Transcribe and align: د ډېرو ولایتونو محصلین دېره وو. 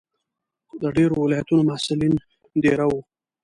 د 0.81 0.83
ډېرو 0.95 1.15
ولایتونو 1.23 1.61
محصلین 1.69 2.13
دېره 2.63 2.85
وو. 2.91 2.99